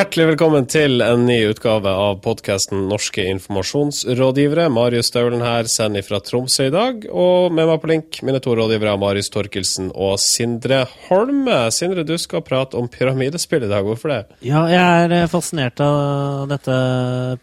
[0.00, 4.70] Hjertelig velkommen til en ny utgave av podkasten Norske informasjonsrådgivere.
[4.72, 7.02] Marius Staulen her, sender fra Tromsø i dag.
[7.12, 11.58] Og med meg på link, mine to rådgivere, Marius Torkelsen og Sindre Holme.
[11.76, 13.84] Sindre, du skal prate om pyramidespill i dag.
[13.84, 14.22] Hvorfor det?
[14.48, 16.78] Ja, jeg er eh, fascinert av dette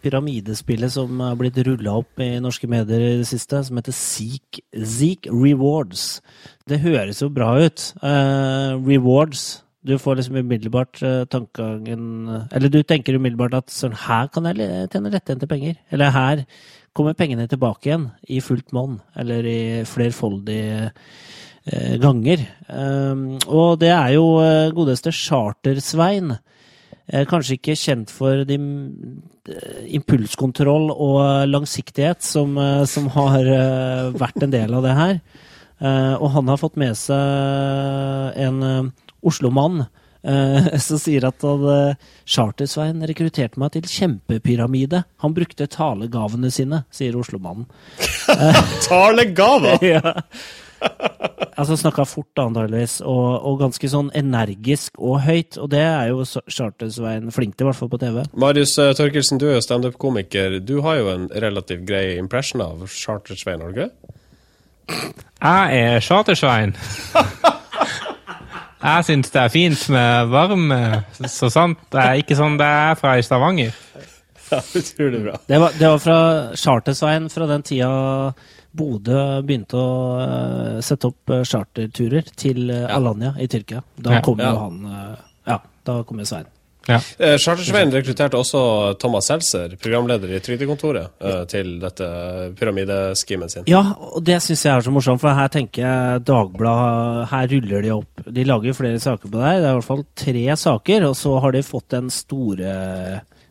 [0.02, 4.64] pyramidespillet som har blitt rulla opp i norske medier i det siste, som heter Seek,
[4.74, 6.08] Seek Rewards.
[6.66, 7.92] Det høres jo bra ut.
[8.02, 14.26] Uh, rewards du får liksom umiddelbart uh, tankegangen Eller du tenker umiddelbart at sånn, her
[14.32, 15.78] kan jeg tjene lettjente penger.
[15.94, 16.44] Eller her
[16.96, 22.42] kommer pengene tilbake igjen i fullt monn, eller i flerfoldige uh, ganger.
[22.66, 26.38] Um, og det er jo uh, godeste Charter-Svein.
[27.08, 28.58] Kanskje ikke kjent for de,
[29.96, 32.52] impulskontroll og langsiktighet som,
[32.84, 33.48] som har
[34.12, 35.14] vært en del av det her.
[36.20, 38.92] og han har fått med seg en
[39.26, 39.82] Oslo-mann
[40.22, 45.04] eh, som sier at han, eh, Charter-Svein rekrutterte meg til kjempepyramide.
[45.24, 47.68] Han brukte talegavene sine, sier Oslo-mannen.
[48.88, 49.78] Talegaver?!
[49.94, 50.16] ja.
[51.58, 55.58] Altså snakka fort, antakeligvis, og, og, ganske sånn energisk og høyt.
[55.58, 58.20] Og det er jo Charter-Svein flink til, i hvert fall på TV.
[58.38, 60.60] Marius uh, Torkelsen, du er jo standup-komiker.
[60.62, 64.14] Du har jo en relativt grei impression av Charter-Svein, har du ikke det?
[65.42, 66.78] Jeg er Charter-Svein.
[68.78, 70.78] Jeg syns det er fint med varme,
[71.26, 71.80] så sant.
[71.90, 73.74] Det er ikke sånn det er fra i Stavanger.
[74.48, 75.34] Ja, utrolig bra.
[75.44, 76.20] Det var, det var fra
[76.56, 77.90] Chartersveien fra den tida
[78.80, 83.82] Bodø begynte å uh, sette opp uh, charterturer til uh, Alanya i Tyrkia.
[84.00, 84.22] Da ja.
[84.24, 84.78] kom jo han
[85.44, 86.48] Ja, da kom jo Svein.
[86.88, 86.98] Ja.
[87.20, 88.60] Eh, Chartersveien rekrutterte også
[89.00, 92.08] Thomas Seltzer, programleder i Trygdekontoret, eh, til dette
[92.58, 93.66] pyramideskimet sin.
[93.68, 97.84] Ja, og det syns jeg er så morsomt, for her tenker jeg Dagbladet Her ruller
[97.84, 98.22] de opp.
[98.24, 99.60] De lager flere saker på det her.
[99.60, 102.72] Det er i hvert fall tre saker, og så har de fått den store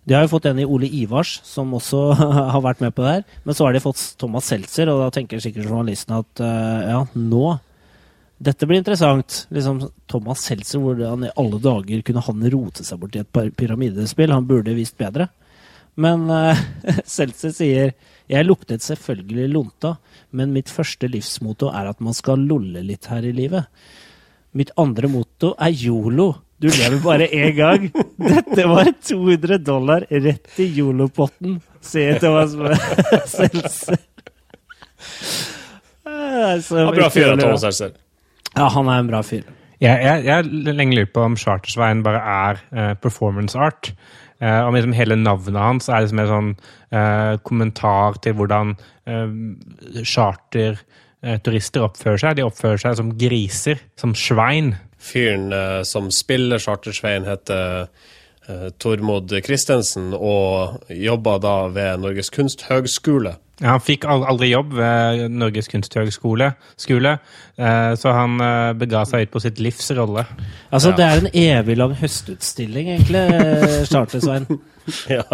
[0.08, 2.02] de har jo fått en i Ole Ivars, som også
[2.54, 3.24] har vært med på det her.
[3.44, 7.02] Men så har de fått Thomas Seltzer, og da tenker sikkert journalisten at uh, ja,
[7.20, 7.58] nå
[8.38, 9.48] dette blir interessant.
[9.50, 14.34] Liksom, Thomas Seltzer, hvordan i alle dager kunne han rote seg bort i et pyramidespill?
[14.34, 15.30] Han burde visst bedre.
[15.98, 16.58] Men uh,
[17.18, 17.96] Seltzer sier
[18.28, 19.96] jeg luktet selvfølgelig lunta,
[20.36, 23.72] men mitt første livsmotto er at man skal lolle litt her i livet.
[24.58, 26.34] Mitt andre motto er yolo.
[26.60, 27.88] Du lever bare én gang.
[28.18, 32.54] Dette var 200 dollar rett i yolo-potten, sier Thomas
[33.34, 34.02] Seltzer.
[36.04, 37.96] Bra fyr av Thomas Seltzer.
[38.58, 39.46] Ja, han er en bra fyr.
[39.78, 43.92] Jeg, jeg, jeg lenge lurer på om Chartersveien bare er uh, performance art.
[44.42, 46.52] Uh, om liksom hele navnet hans er liksom en sånn
[46.94, 48.76] uh, kommentar til hvordan
[50.04, 52.36] charterturister oppfører seg.
[52.36, 54.74] De oppfører seg som griser, som svein.
[55.00, 55.54] Fyren
[55.88, 57.88] som spiller Chartersveien, heter
[58.80, 63.36] Tormod Christensen og jobba da ved Norges kunsthøgskole.
[63.58, 67.16] Ja, han fikk aldri jobb ved Norges kunsthøgskole, skole,
[67.58, 70.28] eh, så han eh, bega seg ut på sitt livs rolle.
[70.70, 70.98] Altså, ja.
[71.00, 73.24] det er en evig lang høstutstilling, egentlig,
[73.90, 74.46] Charter-Svein.
[75.18, 75.26] ja,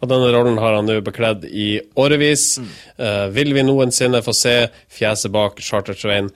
[0.00, 2.56] og denne rollen har han nå bekledd i årevis.
[2.58, 2.74] Mm.
[2.98, 4.56] Uh, vil vi noensinne få se
[4.98, 6.32] fjeset bak Charter-Svein?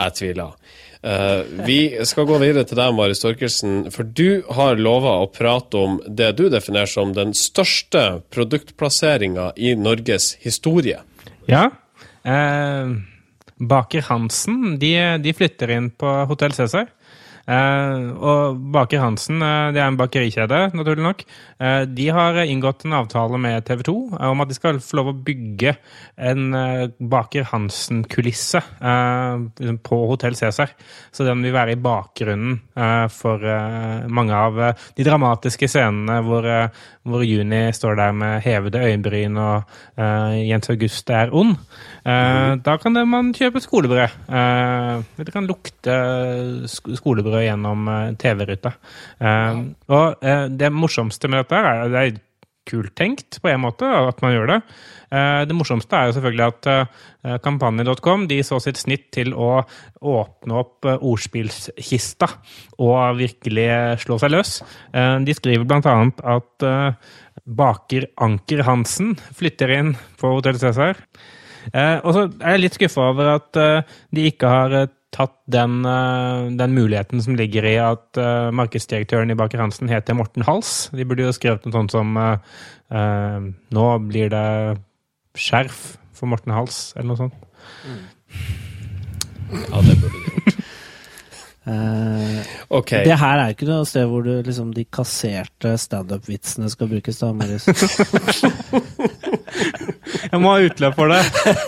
[0.00, 0.54] Jeg tviler.
[1.00, 5.80] Uh, vi skal gå videre til deg, Marius Torkelsen, for du har lova å prate
[5.80, 11.00] om det du definerer som den største produktplasseringa i Norges historie.
[11.48, 11.70] Ja.
[12.20, 13.00] Uh,
[13.60, 14.92] Baker Hansen de,
[15.24, 16.92] de, flytter inn på Hotell Cæsar.
[17.50, 21.24] Uh, og Baker Hansen, uh, det er en bakerikjede, naturlig nok.
[21.58, 23.94] Uh, de har inngått en avtale med TV 2
[24.28, 25.74] om at de skal få lov å bygge
[26.30, 26.54] en
[27.10, 30.74] Baker Hansen-kulisse liksom på Hotell Cæsar.
[31.10, 32.58] Så den vil være i bakgrunnen
[33.12, 33.42] for
[34.12, 34.58] mange av
[34.96, 36.46] de dramatiske scenene hvor,
[37.08, 40.00] hvor Juni står der med hevede øyenbryn og
[40.44, 41.56] Jens August er ond.
[42.04, 44.18] Da kan man kjøpe skolebrød.
[45.20, 45.96] Det kan lukte
[46.68, 48.74] skolebrød gjennom eh, TV-ruta.
[49.90, 50.26] Og
[50.60, 52.18] det morsomste med dette er det er
[52.70, 54.58] kult tenkt på en måte at man gjør det.
[55.48, 59.64] Det morsomste er jo selvfølgelig at kampanje.com de så sitt snitt til å
[60.06, 62.28] åpne opp ordspillkista
[62.78, 63.66] og virkelig
[64.04, 64.54] slå seg løs.
[64.92, 65.96] De skriver bl.a.
[66.36, 66.68] at
[67.48, 71.00] baker Anker Hansen flytter inn på Hotell Cæsar.
[72.04, 73.64] og så er jeg litt skuffa over at
[74.14, 74.78] de ikke har
[75.14, 80.14] tatt den, eh, den, muligheten som ligger i at uh, markedsdirektøren i Baker Hansen heter
[80.14, 80.88] Morten Hals.
[80.94, 82.38] De burde jo skrevet noe sånt som uh,
[82.94, 84.46] uh, Nå blir det
[85.38, 85.80] skjerf
[86.14, 87.34] for Morten Hals, eller noe sånt.
[87.86, 88.00] Mm.
[89.66, 90.59] Ja, det burde de gjort.
[92.68, 92.90] OK.
[93.04, 97.20] Det her er jo ikke noe sted hvor du, liksom, de kasserte standup-vitsene skal brukes,
[97.20, 97.68] da, Marius.
[100.30, 101.20] Jeg må ha utløp for det.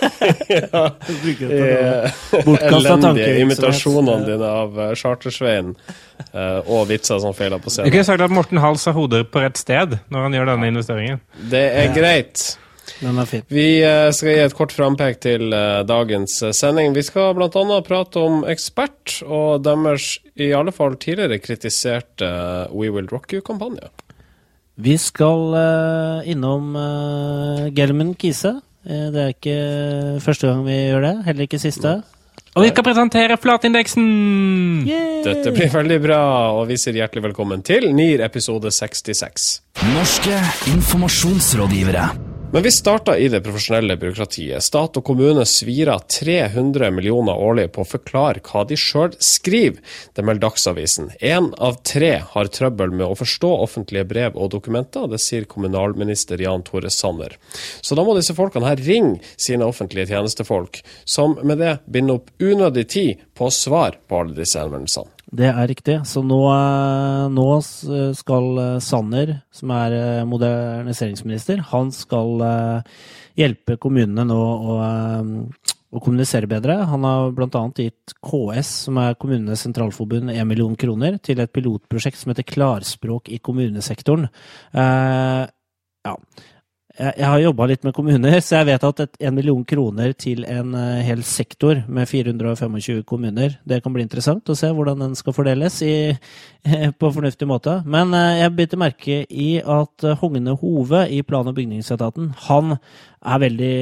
[0.55, 0.81] ja.
[1.13, 3.41] Elendige tankevirksomhet.
[3.43, 7.91] imitasjonene dine av eh, Chartersveien uh, og vitser som feiler på scenen.
[7.91, 7.93] scenen.
[7.97, 11.23] kunne sagt at Morten Hals har hodet på rett sted når han gjør denne investeringen.
[11.51, 12.45] Det er greit.
[13.01, 13.43] Den er fin.
[13.51, 16.93] Vi eh, skal gi et kort frampek til eh, dagens eh, sending.
[16.95, 17.49] Vi skal bl.a.
[17.85, 22.29] prate om ekspert og deres i alle fall tidligere kritiserte
[22.73, 23.91] We Will Rock You-kampanje.
[24.83, 25.53] Vi skal
[26.25, 26.71] innom
[27.77, 28.55] Gelman Kise.
[28.81, 29.57] Det er ikke
[30.25, 31.93] første gang vi gjør det, heller ikke siste.
[32.57, 34.03] Og vi skal presentere flatindeksen!
[34.89, 35.21] Yay!
[35.25, 36.19] Dette blir veldig bra,
[36.57, 39.49] og vi sier hjertelig velkommen til NIR episode 66.
[39.93, 40.43] Norske
[40.73, 42.32] informasjonsrådgivere.
[42.53, 44.61] Men vi starta i det profesjonelle byråkratiet.
[44.61, 49.79] Stat og kommune svirer 300 millioner årlig på å forklare hva de sjøl skriver.
[50.13, 51.07] Det melder Dagsavisen.
[51.17, 55.09] Én av tre har trøbbel med å forstå offentlige brev og dokumenter.
[55.09, 57.33] Det sier kommunalminister Jan Tore Sanner.
[57.81, 62.29] Så da må disse folkene her ringe sine offentlige tjenestefolk, som med det binder opp
[62.37, 65.09] unødig tid på svar på alle disse henvendelsene.
[65.33, 65.95] Det er riktig.
[66.05, 72.99] Så nå, eh, nå skal eh, Sanner, som er eh, moderniseringsminister, han skal eh,
[73.41, 76.77] hjelpe kommunene nå å, eh, å kommunisere bedre.
[76.91, 77.63] Han har bl.a.
[77.79, 83.33] gitt KS, som er Kommunenes sentralforbund, 1 million kroner til et pilotprosjekt som heter Klarspråk
[83.33, 84.29] i kommunesektoren.
[84.69, 85.43] Eh,
[86.03, 86.17] ja.
[86.93, 90.75] Jeg har jobba litt med kommuner, så jeg vet at en million kroner til en
[90.77, 95.33] eh, hel sektor med 425 kommuner, det kan bli interessant å se hvordan den skal
[95.33, 96.13] fordeles i,
[97.01, 97.79] på fornuftig måte.
[97.89, 102.77] Men eh, jeg biter merke i at eh, Hogne Hove i plan- og bygningsetaten, han
[102.77, 103.73] er veldig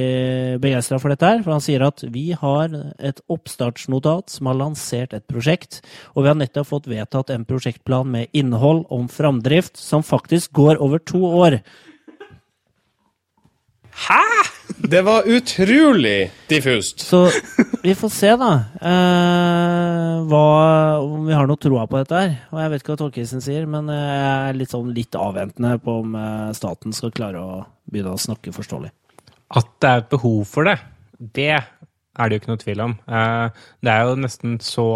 [0.64, 1.44] begeistra for dette her.
[1.44, 5.82] For han sier at vi har et oppstartsnotat som har lansert et prosjekt,
[6.16, 10.80] og vi har nettopp fått vedtatt en prosjektplan med innhold om framdrift som faktisk går
[10.80, 11.60] over to år.
[14.82, 17.00] Det var utrolig diffust.
[17.00, 17.26] Så
[17.82, 18.50] vi får se, da,
[18.82, 20.42] eh, hva,
[21.02, 22.32] om vi har noe troa på dette her.
[22.52, 25.98] Og jeg vet ikke hva Tolkisen sier, men jeg er litt, sånn litt avventende på
[26.02, 27.60] om eh, staten skal klare å
[27.92, 28.90] begynne å snakke forståelig.
[29.56, 30.78] At det er et behov for det,
[31.36, 32.96] det er det jo ikke noe tvil om.
[33.08, 34.88] Eh, Det er jo nesten så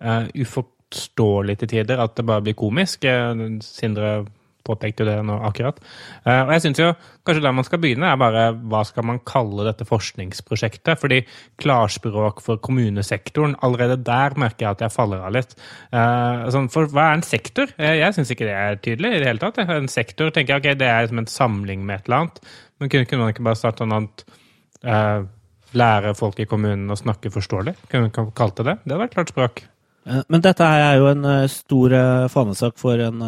[0.00, 3.04] eh, uforståelig til tider at det bare blir komisk.
[3.04, 4.24] Eh, Sindre
[4.68, 5.80] påpekte jo det nå akkurat.
[6.24, 6.90] Eh, Og jeg syns jo
[7.26, 11.00] kanskje der man skal begynne, er bare hva skal man kalle dette forskningsprosjektet?
[11.00, 11.22] Fordi
[11.64, 15.56] klarspråk for kommunesektoren, allerede der merker jeg at jeg faller av litt.
[15.92, 17.72] Eh, sånn, For hva er en sektor?
[17.78, 19.58] Eh, Jeg syns ikke det er tydelig i det hele tatt.
[19.64, 22.40] En sektor tenker jeg, ok, det er som en samling med et eller annet.
[22.78, 25.28] Men kunne, man ikke bare starte noe annet
[25.76, 27.74] Lære folk i kommunen å snakke forståelig?
[27.90, 28.76] Kunne man kalt det det?
[28.84, 29.60] Det hadde vært klart språk.
[30.08, 33.20] Eh, Men dette er jo en eh, stor eh, fanesak for den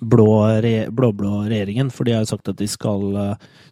[0.00, 1.92] blå-blå blå, regjeringen.
[1.94, 3.06] For de har jo sagt at de skal,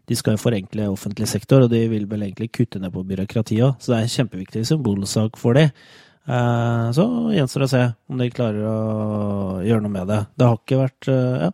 [0.06, 3.76] de skal forenkle offentlig sektor, og de vil vel egentlig kutte ned på byråkratiet òg.
[3.80, 5.68] Så det er en kjempeviktig symbolsak for de.
[6.24, 7.04] Så
[7.34, 8.76] gjenstår det å se om de klarer å
[9.66, 10.20] gjøre noe med det.
[10.38, 11.50] Det har ikke vært Ja.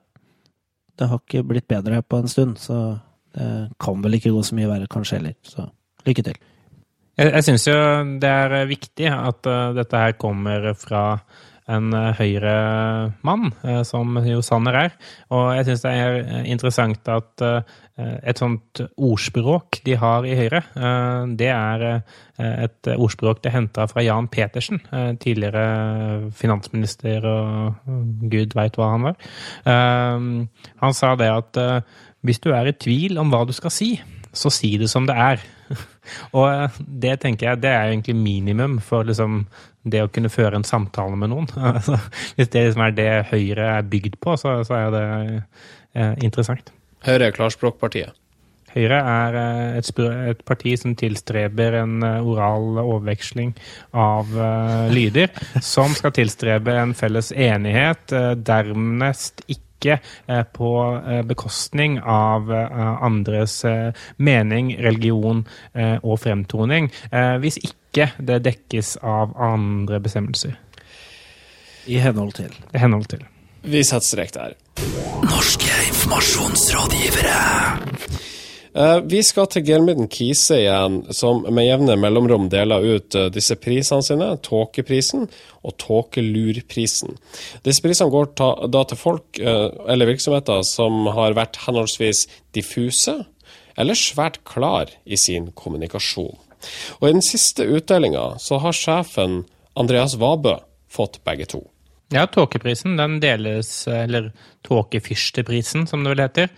[1.00, 3.00] Det har ikke blitt bedre på en stund, så
[3.32, 5.36] det kan vel ikke gå så mye verre kanskje heller.
[5.48, 5.64] Så
[6.04, 6.36] lykke til.
[7.20, 7.76] Jeg, jeg syns jo
[8.22, 11.04] det er viktig at eh, dette her kommer fra
[11.70, 14.94] en uh, Høyre-mann, eh, som jo Sanner er.
[15.30, 20.34] Og jeg syns det er eh, interessant at eh, et sånt ordspråk de har i
[20.38, 22.18] Høyre, eh, det er eh,
[22.66, 27.86] et ordspråk det henta fra Jan Petersen, eh, tidligere finansminister og
[28.32, 29.20] gud veit hva han var.
[29.62, 30.26] Eh,
[30.80, 33.94] Han sa det at eh, hvis du er i tvil om hva du skal si,
[34.32, 35.48] så si det som det er.
[36.36, 39.44] Og eh, det tenker jeg det er egentlig minimum for liksom
[39.90, 41.48] det å kunne føre en samtale med noen.
[41.74, 41.98] Altså,
[42.36, 45.04] Hvis det liksom er det Høyre er bygd på, så, så er det
[45.94, 46.72] eh, interessant.
[47.06, 48.16] Høyre er klarspråkpartiet.
[48.74, 49.88] Høyre er eh, et,
[50.30, 53.54] et parti som tilstreber en eh, oral overveksling
[53.96, 55.30] av uh, lyder,
[55.64, 59.98] som skal tilstrebe en felles enighet, uh, dernest ikke
[60.52, 60.70] på
[61.24, 63.64] bekostning av andres
[64.20, 65.40] mening, religion
[66.04, 66.90] og fremtoning,
[67.40, 70.52] hvis ikke det dekkes av andre bestemmelser.
[71.88, 72.52] I henhold til.
[72.76, 73.24] I henhold til.
[73.64, 74.52] Vi setter strek der.
[75.24, 77.40] Norske informasjonsrådgivere.
[78.74, 83.56] Eh, Vi skal til Gelmiden Kise igjen, som med jevne mellomrom deler ut eh, disse
[83.58, 84.28] prisene sine.
[84.46, 85.26] Tåkeprisen
[85.66, 87.16] og Tåkelurprisen.
[87.66, 88.30] Disse prisene går
[88.70, 93.18] da til folk eh, eller virksomheter som har vært henholdsvis diffuse
[93.80, 96.38] eller svært klar i sin kommunikasjon.
[97.00, 99.44] Og I den siste utdelinga har sjefen
[99.78, 100.58] Andreas Vabø
[100.90, 101.62] fått begge to.
[102.12, 104.32] Ja, Tåkeprisen den deles, eller
[104.66, 106.48] Tåkefyrsteprisen som det vel heter,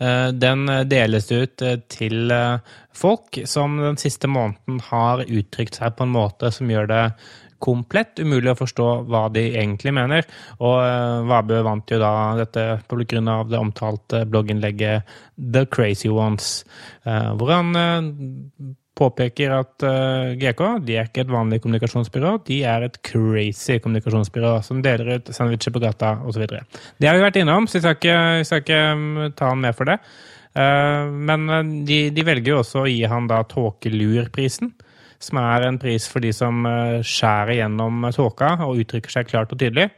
[0.00, 2.62] eh, den deles ut eh, til eh,
[2.96, 7.02] folk som den siste måneden har uttrykt seg på en måte som gjør det
[7.62, 10.24] komplett umulig å forstå hva de egentlig mener.
[10.64, 16.64] Og Vabø vant jo da dette av det omtalte blogginnlegget The Crazy Ones,
[17.04, 17.70] hvor han
[19.02, 24.54] påpeker at uh, GK de er ikke et vanlig kommunikasjonsbyrå, de er et crazy kommunikasjonsbyrå
[24.66, 26.46] som deler ut sandwicher på gata osv.
[26.46, 29.64] Det har vi vært innom, så jeg skal ikke, jeg skal ikke um, ta han
[29.64, 29.98] med for det.
[30.52, 34.72] Uh, men uh, de, de, velger jo også å gi han da Tåkelurprisen,
[35.22, 36.64] som er en pris for de som
[37.06, 39.92] skjærer gjennom tåka og uttrykker seg klart og tydelig.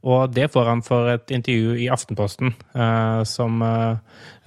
[0.00, 3.98] Og det får han for et intervju i Aftenposten uh, som uh,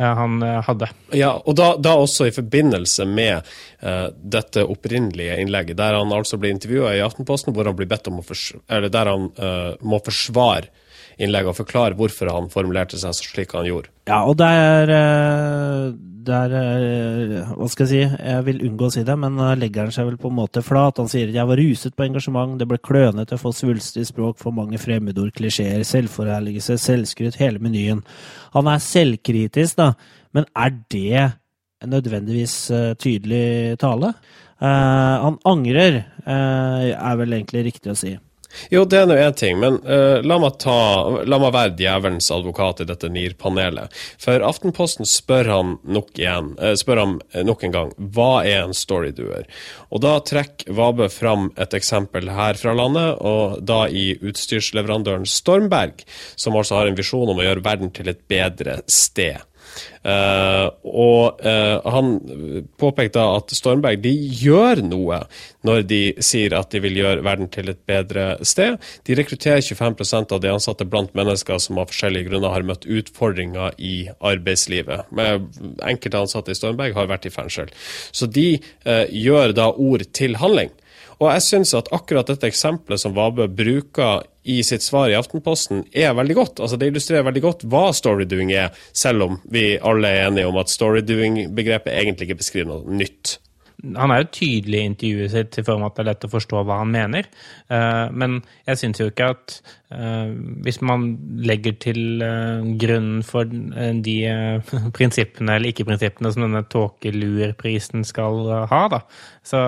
[0.02, 0.90] han hadde.
[1.14, 3.46] Ja, og da, da også i forbindelse med
[3.86, 8.10] uh, dette opprinnelige innlegget, der han altså blir intervjua i Aftenposten, hvor han blir bedt
[8.10, 10.72] om å må forsvare
[11.18, 13.92] innlegget og forklare hvorfor han formulerte seg slik han gjorde.
[14.10, 14.90] Ja, og det er,
[16.28, 16.56] det er
[17.54, 18.02] Hva skal jeg si?
[18.20, 21.00] Jeg vil unngå å si det, men legger han seg vel på en måte flat.
[21.00, 24.82] Han sier jeg var ruset på engasjement, det ble klønete, for svulstig språk, for mange
[24.82, 28.04] fremmedord, klisjeer, selvforherligelse, selvskryt, hele menyen.
[28.58, 29.94] Han er selvkritisk, da,
[30.36, 31.30] men er det
[31.90, 34.14] nødvendigvis eh, tydelig tale?
[34.64, 38.14] Uh, han angrer, uh, er vel egentlig riktig å si.
[38.74, 40.78] Jo, det er nå én ting, men uh, la, meg ta,
[41.26, 43.94] la, meg være djevelens advokat i dette NIR-panelet.
[44.22, 47.16] For Aftenposten spør han nok igjen, uh, spør han
[47.48, 49.48] nok en gang hva er en storydoer?
[49.94, 56.06] Og da trekker Vabø fram et eksempel her fra landet, og da i utstyrsleverandøren Stormberg,
[56.36, 59.42] som altså har en visjon om å gjøre verden til et bedre sted.
[60.04, 62.16] Uh, og uh, han
[62.82, 65.22] påpekte at Stormberg de gjør noe
[65.64, 68.78] når de sier at de vil gjøre verden til et bedre sted.
[69.08, 73.80] De rekrutterer 25% av de ansatte blant mennesker som av forskjellige grunner har møtt utfordringer
[73.80, 75.10] i arbeidslivet.
[75.16, 77.72] Enkelte ansatte i Stormberg har vært i fengsel.
[78.12, 80.74] Så de uh, gjør da ord til handling.
[81.22, 85.86] Og jeg syns at akkurat dette eksempelet som Vabø bruker i sitt svar i Aftenposten,
[85.92, 86.60] er veldig godt.
[86.60, 90.60] Altså Det illustrerer veldig godt hva storydoing er, selv om vi alle er enige om
[90.60, 93.38] at storydoing-begrepet egentlig ikke beskriver noe nytt.
[93.84, 96.32] Han er jo tydelig i intervjuet sitt i form av at det er lett å
[96.32, 97.28] forstå hva han mener.
[97.68, 99.58] Eh, men jeg syns jo ikke at
[99.94, 100.30] Eh,
[100.66, 101.06] hvis man
[101.46, 104.16] legger til eh, grunnen for de
[104.98, 108.40] prinsippene eller ikke-prinsippene som denne tåkelurprisen skal
[108.72, 109.02] ha, da,
[109.46, 109.62] så,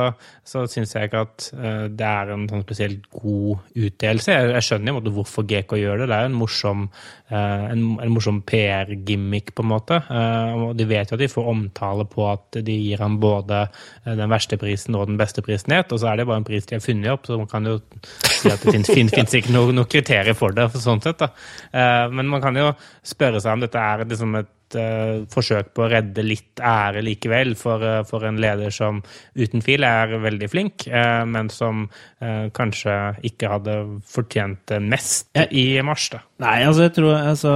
[0.48, 1.48] så syns jeg ikke at
[1.92, 4.32] det er en sånn spesielt god utdelelse.
[4.32, 6.10] Jeg, jeg skjønner jo hvorfor GK gjør det.
[6.10, 6.86] Det er jo en morsom,
[7.30, 10.00] en, en morsom PR-gimmick, på en måte.
[10.56, 13.66] Og de vet jo at de får omtale på at de gir ham både
[14.06, 15.92] den verste prisen og den beste prisen het.
[15.92, 17.80] og så er det bare en pris de har funnet opp, så man kan jo
[18.30, 20.68] si at det finnes ikke noe, noe kriterier for det.
[20.74, 21.32] For sånn sett, da.
[21.74, 22.74] Eh, men man kan jo
[23.06, 27.54] spørre seg om dette er liksom et uh, forsøk på å redde litt ære likevel
[27.58, 29.02] for, for, en leder som
[29.38, 31.86] uten fil er veldig flink, men som
[32.20, 32.96] kanskje
[33.30, 33.76] ikke hadde
[34.10, 36.10] fortjent det mest i mars.
[36.16, 36.24] da.
[36.44, 37.54] Nei, altså jeg tror altså,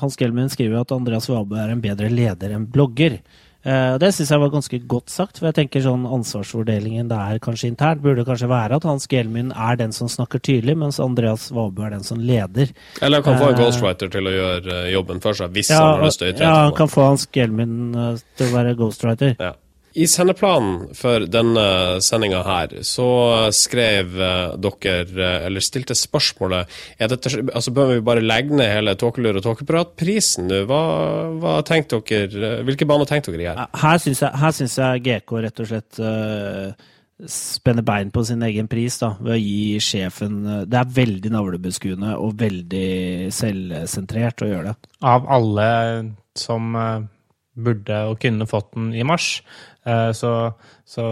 [0.00, 3.18] Hans Gelmin skriver at Andreas Wabe er en bedre leder enn blogger.
[3.66, 5.40] Uh, det syns jeg var ganske godt sagt.
[5.40, 9.78] for jeg tenker sånn Ansvarsfordelingen der kanskje internt burde kanskje være at Hans Gelmin er
[9.80, 12.70] den som snakker tydelig, mens Andreas Vabø er den som leder.
[13.02, 15.72] Eller han kan få en uh, ghostwriter til å gjøre uh, jobben for seg, hvis
[15.74, 17.80] ja, han har lyst til å ytre Ja, han kan få Hans Gelmin
[18.38, 19.34] til å være ghostwriter.
[19.42, 19.56] Ja.
[19.98, 21.62] I sendeplanen for denne
[22.04, 23.08] sendinga her, så
[23.54, 28.70] skrev eh, dere, eh, eller stilte spørsmålet er dette, altså Bør vi bare legge ned
[28.70, 30.60] hele Tåkelur og Tåkepratprisen nå?
[30.68, 30.82] Hva,
[31.42, 33.64] hva tenkte dere, Hvilke baner tenkte dere i her?
[33.82, 36.88] Her syns jeg, jeg, GK rett og slett uh,
[37.26, 40.40] spenner bein på sin egen pris da, ved å gi sjefen
[40.70, 44.90] Det er veldig navlebeskuende og veldig selvsentrert å gjøre det.
[45.10, 45.70] Av alle
[46.38, 46.76] som
[47.64, 49.38] burde og kunne fått den i mars,
[49.88, 50.30] Eh, så,
[50.84, 51.04] så,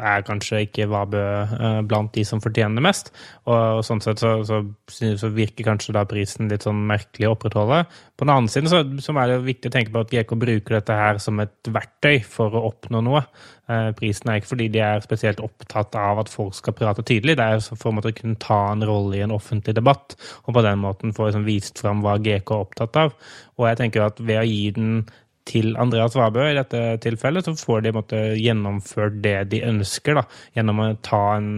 [0.00, 3.10] er kanskje ikke Vabø eh, blant de som fortjener mest.
[3.48, 7.82] Og, sånn sett så, så, så, virker kanskje da prisen litt sånn merkelig å opprettholde.
[8.16, 10.78] På den annen side så, så er det viktig å tenke på at GK bruker
[10.78, 13.24] dette her som et verktøy for å oppnå noe.
[13.70, 17.38] Eh, prisen er ikke fordi de er spesielt opptatt av at folk skal prate tydelig,
[17.40, 20.14] det er for å kunne ta en rolle i en offentlig debatt,
[20.44, 23.16] og på den måten få liksom vist fram hva GK er opptatt av.
[23.58, 25.02] Og jeg tenker at ved å gi den
[25.50, 30.20] til Andreas Vabø i dette tilfellet, så får de måtte, gjennomført det de ønsker.
[30.20, 30.24] Da,
[30.56, 31.50] gjennom å en,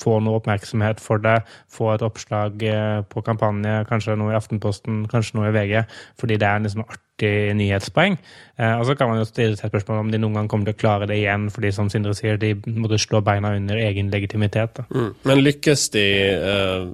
[0.00, 1.40] få noe oppmerksomhet for det,
[1.72, 5.82] få et oppslag eh, på kampanje, kanskje noe i Aftenposten, kanskje noe i VG,
[6.20, 8.18] fordi det er liksom artig nyhetspoeng.
[8.56, 10.78] Eh, og så kan man jo stille seg spørsmål om de noen gang kommer til
[10.78, 14.82] å klare det igjen, fordi som Sindre sier, de måtte slå beina under egen legitimitet.
[14.88, 15.10] Mm.
[15.28, 16.86] Men lykkes de eh,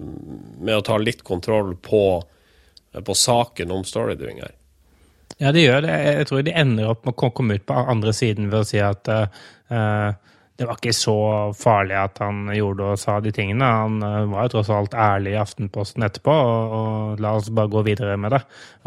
[0.61, 2.05] med å ta litt kontroll på,
[3.07, 4.57] på saken om storydoing her.
[5.41, 5.93] Ja, de gjør det.
[6.05, 8.81] Jeg tror de ender opp med å komme ut på andre siden ved å si
[8.85, 10.11] at uh,
[10.61, 11.15] det var ikke så
[11.57, 13.65] farlig at han gjorde og sa de tingene.
[13.65, 17.71] Han uh, var jo tross alt ærlig i Aftenposten etterpå, og, og, la oss bare
[17.73, 18.41] gå videre med det.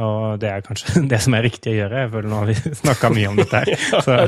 [0.03, 2.03] Og det er kanskje det som er riktig å gjøre.
[2.03, 3.71] Jeg føler nå har vi snakka mye om dette her.
[4.05, 4.19] Så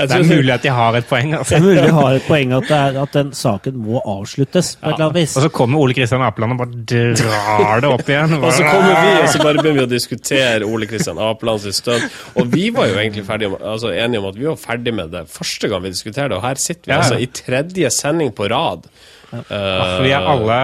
[0.00, 1.36] det er mulig at de har et poeng.
[1.38, 1.54] Altså.
[1.54, 4.90] Det er mulig de har et poeng at, er, at den saken må avsluttes på
[4.90, 5.36] et eller annet vis.
[5.38, 8.36] Og så kommer Ole Kristian Apeland og bare drar det opp igjen.
[8.40, 12.10] og så kommer vi, og så bare begynner vi å diskutere Ole Kristian Apelands stønn.
[12.34, 15.26] Og vi var jo egentlig ferdige, altså, enige om at vi var ferdig med det
[15.30, 17.00] første gang vi diskuterte det, og her sitter sitter vi ja.
[17.04, 18.86] altså i tredje sending på rad.
[19.30, 19.38] Ja.
[19.46, 20.56] Uh, vi er alle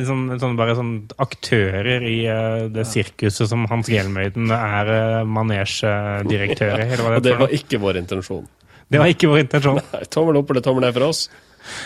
[0.00, 6.86] liksom, sånn, bare sånn aktører i uh, det sirkuset som Hans Gjelmøyden er uh, manesjedirektør
[6.86, 6.88] i.
[7.04, 8.46] Og det var ikke vår intensjon.
[8.88, 9.82] Det var ikke vår intensjon.
[9.92, 11.26] Nei, tommel opp eller tommel ned for oss?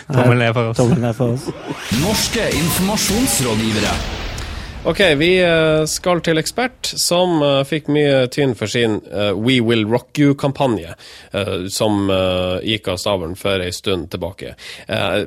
[0.07, 0.79] Tommel ned for oss.
[0.79, 1.51] Tommel ned for oss.
[1.99, 3.93] Norske informasjonsrådgivere.
[4.87, 9.57] Ok, vi eh, skal til ekspert, som eh, fikk mye tynn for sin uh, We
[9.59, 10.93] Will Rock You-kampanje,
[11.69, 12.07] som
[12.63, 14.53] gikk av stabelen for ei stund tilbake.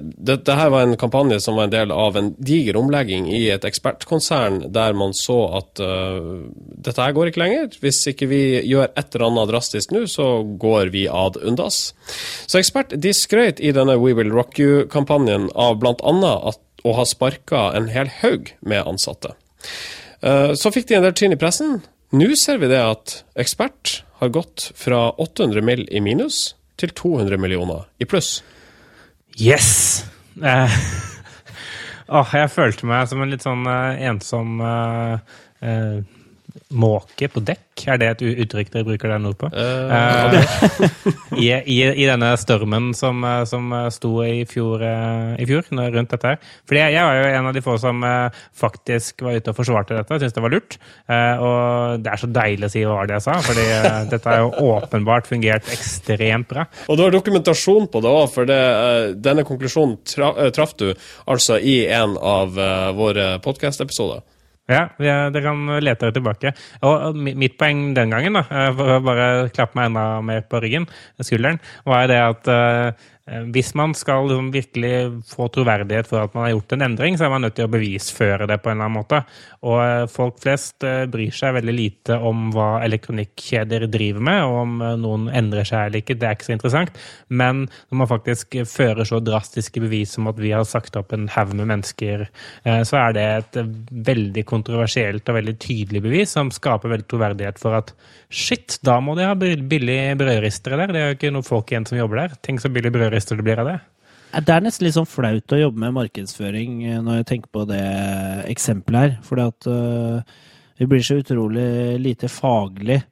[0.00, 3.64] Dette her var en kampanje som var en del av en diger omlegging i et
[3.68, 7.76] ekspertkonsern, der man så at dette her går ikke lenger.
[7.84, 10.30] Hvis ikke vi gjør et eller annet drastisk nå, så
[10.64, 11.92] går vi ad undas.
[12.46, 16.56] Så ekspert de skrøt i denne We Will Rock You-kampanjen av bl.a.
[16.82, 19.36] å ha sparka en hel haug med ansatte.
[20.22, 21.80] Eh, så fikk de en del tynn i pressen.
[22.12, 25.86] Nå ser vi det at Ekspert har gått fra 800 mill.
[25.90, 28.42] i minus til 200 millioner i pluss.
[29.40, 30.04] Yes!
[30.42, 30.76] Eh,
[32.16, 35.32] oh, jeg følte meg som en litt sånn eh, ensom eh,
[35.64, 36.02] uh,
[36.72, 37.84] måke på dekk.
[37.88, 39.48] Er det et uttrykk dere bruker der nordpå?
[39.52, 40.36] Uh,
[41.40, 44.82] I, i, I, denne stormen som, eh, som sto i fjor,
[45.40, 46.40] i fjor, rundt dette her.
[46.68, 48.04] Fordi jeg, jeg, var jo en av de få som
[48.58, 50.76] faktisk var ute og forsvarte dette, syntes det var lurt.
[51.08, 53.66] Og det er så deilig å si hva det jeg sa, fordi
[54.12, 56.66] dette har jo åpenbart fungert ekstremt bra.
[56.92, 58.60] Og du har dokumentasjon på det òg, for det,
[59.24, 59.98] denne konklusjonen
[60.54, 60.90] traff du
[61.24, 62.60] altså i en av
[62.98, 64.22] våre podkast-episoder.
[64.70, 66.52] Ja, dere kan lete dere tilbake.
[66.86, 70.60] Og mitt poeng den gangen, da, eh, for å bare klappe meg enda mer på
[70.62, 70.86] ryggen,
[71.20, 72.92] skulderen, var det at Eh,
[73.54, 74.94] hvis man skal liksom virkelig
[75.30, 77.72] få troverdighet for at man har gjort en endring, så er man nødt til å
[77.72, 79.22] bevisføre det på en eller annen måte.
[79.66, 84.58] Og eh, folk flest eh, bryr seg veldig lite om hva elektronikkjeder driver med, og
[84.62, 87.02] om noen endrer seg eller ikke, det er ikke så interessant.
[87.28, 91.28] Men når man faktisk fører så drastiske bevis som at vi har sagt opp en
[91.32, 92.26] haug med mennesker,
[92.62, 93.58] så er det et
[94.08, 97.92] veldig kontroversielt og veldig tydelig bevis som skaper veldig troverdighet for at
[98.32, 100.92] shit, da må de ha billig brødristere der.
[100.92, 102.36] Det er jo ikke noen folk igjen som jobber der.
[102.44, 103.80] Tenk så billig brødristere terrorister det blir av det?
[104.32, 107.64] Det er nesten litt sånn flaut å jobbe med markedsføring eh, når jeg tenker på
[107.68, 107.84] det
[108.48, 109.16] eksempelet her.
[109.26, 110.22] Fordi uh,
[110.80, 113.02] vi blir så utrolig lite faglig.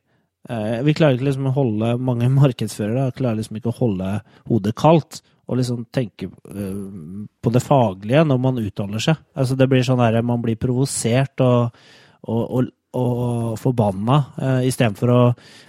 [0.49, 4.15] Uh, vi klarer ikke liksom å holde Mange markedsførere klarer liksom ikke å holde
[4.49, 5.21] hodet kaldt
[5.51, 9.19] og liksom tenke på det faglige når man uttaler seg.
[9.35, 11.75] Altså det blir sånn der, Man blir provosert og,
[12.23, 15.21] og, og, og forbanna uh, istedenfor å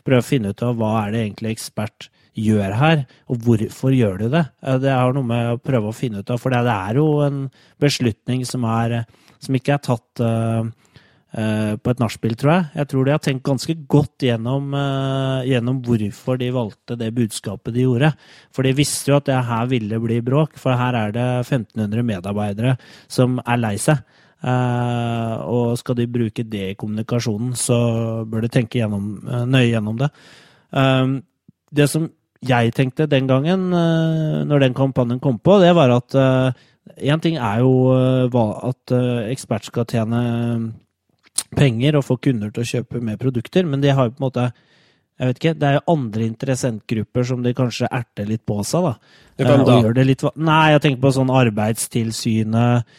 [0.06, 4.22] prøve å finne ut av hva er det egentlig ekspert gjør her, og hvorfor gjør
[4.22, 4.46] du det?
[4.64, 7.08] Eh, det har noe med å prøve å finne ut av, for det er jo
[7.26, 7.42] en
[7.82, 9.04] beslutning som, er,
[9.44, 12.70] som ikke er tatt uh, uh, på et nachspiel, tror jeg.
[12.80, 14.72] Jeg tror de har tenkt ganske godt gjennom,
[15.48, 18.14] gjennom, hvorfor de valgte det budskapet de gjorde.
[18.56, 22.08] For de visste jo at det her ville bli bråk, for her er det 1500
[22.14, 22.78] medarbeidere
[23.12, 24.00] som er lei seg.
[24.42, 27.76] Og skal de bruke det i kommunikasjonen, så
[28.26, 29.12] bør de tenke gjennom,
[29.52, 30.10] nøye gjennom det.
[31.78, 32.08] Det som
[32.42, 37.22] jeg tenkte den gangen, eh, når den kampanjen kom på, det var at én eh,
[37.22, 38.96] ting er jo eh, at
[39.30, 40.74] ekspert skal tjene
[41.56, 44.30] penger og få kunder til å kjøpe mer produkter, men de har jo på en
[44.30, 44.52] måte
[45.22, 48.88] jeg vet ikke, Det er jo andre interessentgrupper som de kanskje erter litt på seg.
[48.88, 48.94] da.
[49.38, 49.76] Hvem da?
[49.94, 52.96] Det litt, nei, jeg tenker på sånn Arbeidstilsynet,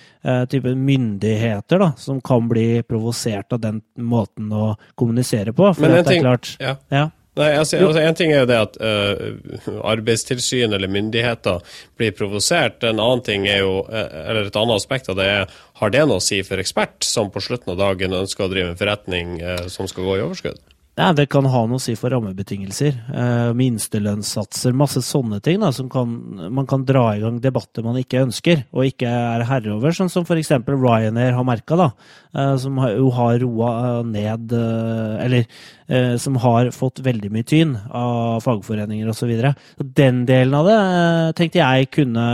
[0.52, 5.66] type myndigheter, da, som kan bli provosert av den måten å kommunisere på.
[5.74, 6.76] For Men en ting, klart, ja.
[6.94, 7.08] ja.
[7.40, 11.62] Nei, altså, altså, En ting er jo det at uh, arbeidstilsyn eller myndigheter
[11.96, 12.84] blir provosert.
[12.84, 16.04] En annen ting er jo, uh, eller Et annet aspekt av det er har det
[16.04, 19.38] noe å si for ekspert, som på slutten av dagen ønsker å drive en forretning
[19.40, 20.60] uh, som skal gå i overskudd?
[20.92, 22.96] Ja, Det kan ha noe å si for rammebetingelser.
[23.16, 26.10] Eh, minstelønnssatser, masse sånne ting da, som kan,
[26.52, 29.96] man kan dra i gang debatter man ikke ønsker og ikke er herre over.
[29.96, 30.52] Sånn som f.eks.
[30.68, 31.88] Ryanair har merka,
[32.36, 35.48] eh, som jo har roa eh, ned eh, Eller
[35.88, 39.32] eh, som har fått veldig mye tyn av fagforeninger osv.
[39.80, 42.28] Den delen av det eh, tenkte jeg kunne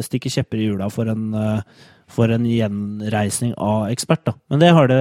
[0.00, 1.28] stikke kjepper i hjula for en
[2.12, 4.24] for en gjenreisning av ekspert.
[4.28, 4.34] Da.
[4.52, 5.00] Men det har det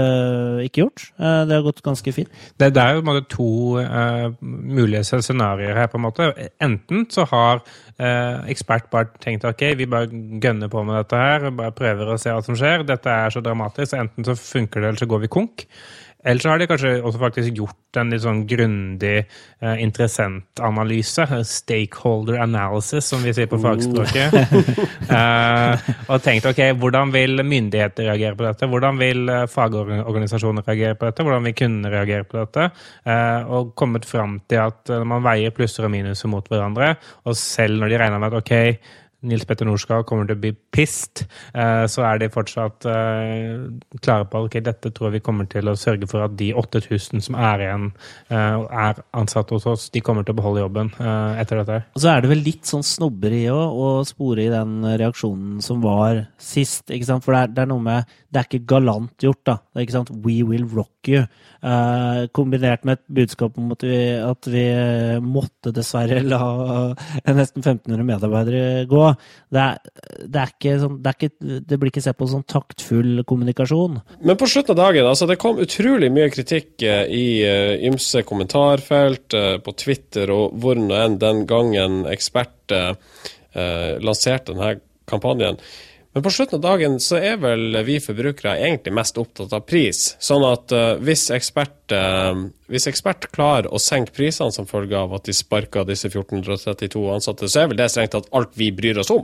[0.67, 1.05] ikke gjort.
[1.19, 2.31] Eh, det har gått ganske fint.
[2.59, 5.89] Det, det er jo måte to uh, mulige scenarioer her.
[5.91, 6.31] på en måte.
[6.63, 11.49] Enten så har uh, ekspert bare tenkt ok, vi bare gønner på med dette her,
[11.55, 12.85] bare prøver å se hva som skjer.
[12.87, 13.97] Dette er så dramatisk.
[13.99, 15.67] Enten så funker det, eller så går vi konk.
[16.23, 21.25] Eller så har de kanskje også faktisk gjort en litt sånn grundig eh, interessentanalyse.
[21.47, 24.37] Stakeholder analysis, som vi sier på fagspråket.
[25.17, 28.69] eh, og tenkt ok, hvordan vil myndigheter reagere på dette?
[28.71, 31.25] Hvordan vil eh, fagorganisasjoner reagere på dette?
[31.27, 32.69] Hvordan vil kundene reagere på dette?
[33.03, 37.37] Eh, og kommet fram til at eh, man veier plusser og minuser mot hverandre, og
[37.39, 38.91] selv når de regner med at ok,
[39.29, 43.65] Nils Petter Norskag kommer til å bli pissed, eh, så er de fortsatt eh,
[43.99, 47.37] klare på at dette tror vi kommer til å sørge for at de 8000 som
[47.37, 47.89] er igjen,
[48.31, 51.77] eh, er ansatt hos oss, de kommer til å beholde jobben etter dette.
[51.95, 56.25] Og så er det vel litt sånn snobberi å spore i den reaksjonen som var
[56.41, 56.87] sist.
[56.89, 57.25] ikke sant?
[57.25, 59.55] For det er, det er noe med Det er ikke galant gjort, da.
[59.59, 60.11] Det er ikke sant?
[60.23, 61.25] We will rock you.
[62.31, 64.63] Kombinert med et budskap om at vi, at vi
[65.25, 66.39] måtte dessverre la
[67.41, 69.03] nesten 1500 medarbeidere gå.
[69.51, 73.25] Det, er, det, er ikke sånn, det, ikke, det blir ikke sett på som taktfull
[73.27, 73.99] kommunikasjon.
[74.21, 78.23] Men på slutten av dagen, altså det kom utrolig mye kritikk eh, i uh, ymse
[78.29, 84.77] kommentarfelt, uh, på Twitter og hvor nå enn den gangen eksperter uh, lanserte denne
[85.09, 85.57] kampanjen.
[86.13, 90.17] Men på slutten av dagen så er vel vi forbrukere egentlig mest opptatt av pris.
[90.19, 92.35] Sånn at uh, hvis, ekspert, uh,
[92.71, 97.47] hvis, ekspert, klarer å senke prisene som følge av at de sparker disse 1432 ansatte,
[97.47, 99.23] så er vel det strengt tatt alt vi bryr oss om.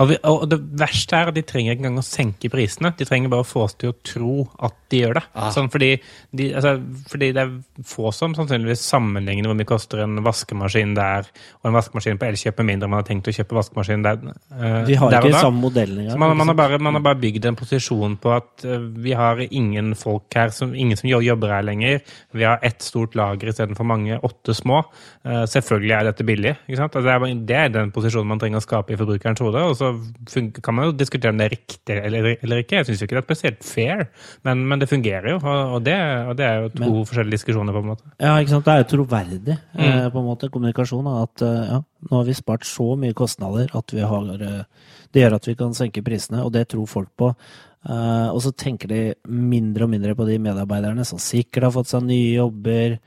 [0.00, 2.94] Og, vi, og, det verste er at de trenger ikke engang å senke prisene.
[2.96, 5.22] De trenger bare å få oss til å tro at de gjør det.
[5.36, 5.50] Ah.
[5.52, 5.90] Sånn fordi,
[6.32, 6.74] de, altså,
[7.10, 7.52] fordi, det er
[7.88, 11.28] få som sannsynligvis sammenligner hvor mye koster en vaskemaskin der
[11.60, 14.22] og en vaskemaskin på Elkjøp, med mindre man har tenkt å kjøpe vaskemaskin der.
[14.48, 16.20] Uh, de har der ikke samme modellen engang.
[16.24, 19.44] Man, man, har bare, man har bare bygd en posisjon på at uh, vi har
[19.50, 22.00] ingen folk her, som, ingen som jobber her lenger.
[22.32, 24.80] Vi har ett stort lager istedenfor mange, åtte små.
[25.20, 26.56] Uh, selvfølgelig er dette billig.
[26.64, 29.68] Altså, det, er, det, er, den posisjonen man trenger å skape i forbrukerens hode.
[29.68, 29.81] og
[30.30, 32.78] så kan man jo diskutere om det er riktig eller, eller ikke.
[32.80, 34.04] Jeg syns ikke det er spesielt fair,
[34.46, 35.40] men, men det fungerer jo.
[35.42, 35.96] Og det,
[36.28, 38.14] og det, er jo to men, forskjellige diskusjoner, på en måte.
[38.18, 38.68] Ja, ikke sant.
[38.68, 39.82] Det er jo troverdig, mm.
[39.88, 41.10] eh, på en måte, kommunikasjon.
[41.22, 45.20] At eh, ja, nå har vi spart så mye kostnader at vi har eh, Det
[45.20, 47.34] gjør at vi kan senke prisene, og det tror folk på.
[47.82, 51.90] Eh, og så tenker de mindre og mindre på de medarbeiderne som sikkert har fått
[51.90, 52.98] seg nye jobber.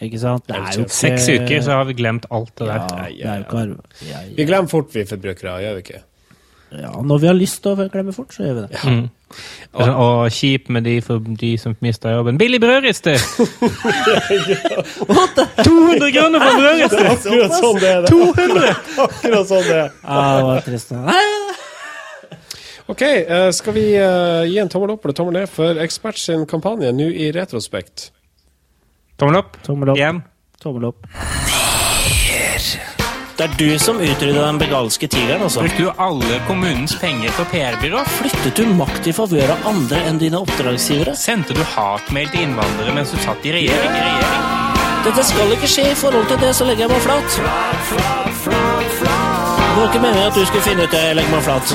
[0.00, 0.44] Ikke sant?
[0.46, 0.94] Det er jo ikke...
[0.94, 2.74] Seks uker, så har vi glemt alt det der.
[2.76, 3.40] Ja, ja, ja.
[3.42, 4.36] Ikke...
[4.36, 6.02] Vi glemmer fort, vi forbrukere, gjør vi ikke?
[6.70, 8.80] Ja, når vi har lyst til å glemme fort, så gjør vi det.
[8.84, 9.06] Mm.
[9.72, 12.38] Og, og, kjip med de, for de som mister jobben.
[12.40, 13.16] Billig brødrister!
[15.64, 17.08] 200 kroner for brødrister!
[17.14, 18.08] Akkurat sånn det er.
[18.12, 18.74] 200!
[19.06, 19.96] Akkurat sånn det er.
[20.04, 20.92] Ja, det var trist.
[22.88, 26.46] Ok, uh, skal vi uh, gi en tommel opp eller tommel ned for Ekspert sin
[26.48, 28.10] kampanje nå i retrospekt?
[29.18, 29.56] Tommel opp.
[29.66, 29.98] Tommel opp.
[29.98, 30.22] Igjen.
[30.62, 31.06] Tommel opp.
[33.38, 35.62] Det er du som utrydda den begalske tigeren, altså.
[35.62, 38.02] Brukte du alle kommunens penger på PR-byrå?
[38.18, 41.14] Flyttet du makt i favør av andre enn dine oppdragsgivere?
[41.18, 43.90] Sendte du hatmail til innvandrere mens du satt i regjering?
[43.94, 44.46] I regjering?
[45.06, 45.86] Dette skal ikke skje.
[45.92, 47.28] I forhold til det så legger jeg meg flat.
[48.38, 51.04] Det var ikke meningen at du skulle finne ut det.
[51.10, 51.66] Jeg legger meg flat.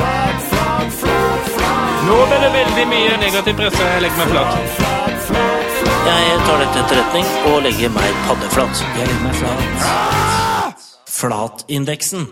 [2.08, 3.88] Nå ble det veldig mye negativ presse.
[3.96, 4.93] Jeg legger meg flat.
[6.04, 8.82] Jeg tar dette til etterretning og legger meg paddeflat.
[8.98, 10.88] Jeg legger meg flat.
[11.14, 12.26] Flatindeksen.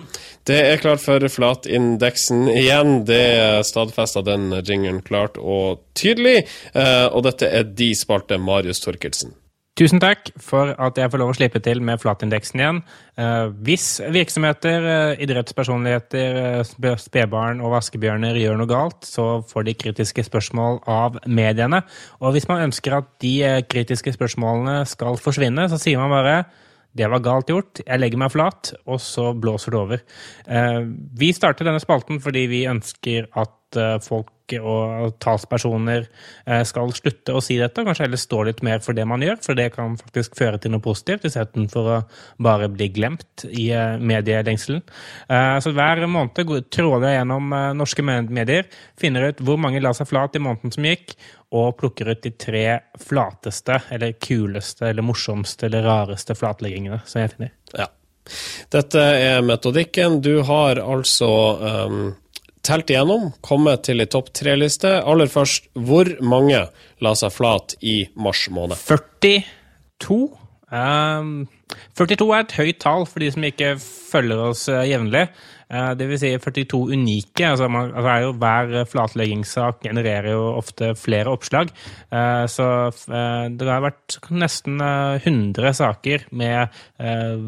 [0.43, 3.05] Det er klart for Flatindeksen igjen.
[3.07, 6.41] Det stadfesta den jingeren klart og tydelig.
[6.73, 9.31] Eh, og dette er de spalte Marius Torkelsen.
[9.81, 12.79] Tusen takk for at jeg får lov å slippe til med flatindeksen igjen.
[13.17, 16.61] Eh, hvis virksomheter, eh, idrettspersonligheter,
[17.01, 21.81] spedbarn og vaskebjørner gjør noe galt, så får de kritiske spørsmål av mediene.
[22.21, 26.45] Og hvis man ønsker at de kritiske spørsmålene skal forsvinne, så sier man bare
[26.93, 27.81] det var galt gjort.
[27.85, 30.01] Jeg legger meg flat, og så blåser det over.
[30.45, 30.81] Eh,
[31.17, 33.97] vi starter denne spalten fordi vi ønsker at eh,
[34.51, 36.07] folk og talspersoner
[36.45, 39.39] eh, skal slutte å si dette, kanskje heller stå litt mer for det man gjør,
[39.41, 41.99] for det kan faktisk føre til noe positivt, istedenfor å
[42.41, 44.81] bare bli glemt i eh, medielengselen.
[45.29, 48.67] Eh, så hver måned tråler jeg gjennom norske medier,
[48.99, 51.15] finner ut hvor mange la seg flat i måneden som gikk,
[51.51, 57.33] og plukker ut de tre flateste, eller kuleste, eller morsomste, eller rareste flatleggingene som jeg
[57.33, 57.51] finner.
[57.75, 57.89] Ja.
[58.71, 60.21] Dette er metodikken.
[60.23, 61.27] Du har altså
[61.59, 62.11] um
[62.65, 65.00] telt igjennom, kommet til ei topp tre-liste.
[65.02, 66.65] Aller først, hvor mange
[67.02, 68.78] la seg flat i mars måned?
[68.78, 70.19] 42.
[70.71, 71.34] Um,
[72.00, 75.28] 42 er et høyt tall for de som ikke følger oss uh, jevnlig.
[75.71, 77.45] Eh, Det vil si 42 unike.
[77.47, 81.71] Altså, man, altså er hver flatleggingssak genererer jo ofte flere oppslag.
[82.12, 86.79] Eh, Så eh, det har vært nesten eh, 100 saker med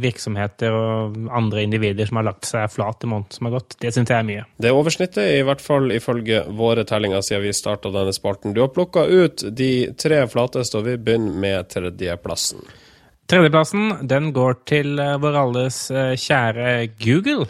[0.02, 3.76] virksomheter og andre individer som har lagt seg flat i måneden som har gått.
[3.82, 4.46] Det syns jeg er mye.
[4.58, 8.54] Det er oversnittet, i hvert fall ifølge våre tellinger siden vi starta denne spalten.
[8.56, 12.64] Du har plukka ut de tre flateste, og vi begynner med tredjeplassen.
[13.30, 17.48] Tredjeplassen den går til vår alles kjære Google.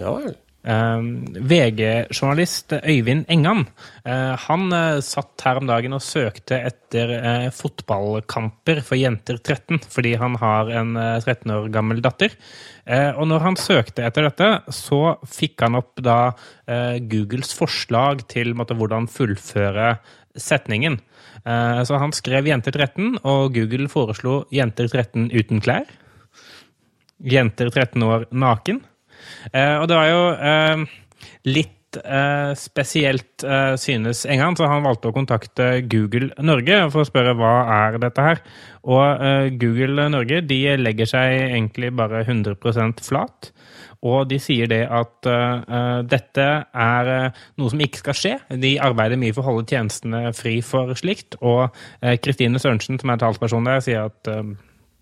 [0.00, 0.34] Ja vel.
[0.66, 3.60] Um, VG-journalist Øyvind Engan
[4.02, 9.78] eh, han eh, satt her om dagen og søkte etter eh, fotballkamper for jenter 13,
[9.86, 12.34] fordi han har en eh, 13 år gammel datter.
[12.86, 16.36] Og når han søkte etter dette, så fikk han opp da
[17.10, 19.96] Googles forslag til måtte, hvordan fullføre
[20.38, 21.00] setningen.
[21.42, 25.90] Så han skrev jenter 13, og Google foreslo jenter 13 uten klær.
[27.18, 28.84] Jenter 13 år naken.
[29.52, 30.84] Eh, og det var jo eh,
[31.48, 33.44] litt eh, spesielt,
[33.80, 38.24] synes Engan, så han valgte å kontakte Google Norge for å spørre hva er dette
[38.28, 38.42] her.
[38.86, 43.50] Og Google Norge de legger seg egentlig bare 100% flat.
[44.06, 48.34] Og de sier det at uh, dette er uh, noe som ikke skal skje.
[48.62, 51.38] De arbeider mye for å holde tjenestene fri for slikt.
[51.40, 51.66] Og
[52.22, 54.34] Kristine uh, Sørensen, som er talsperson der, sier at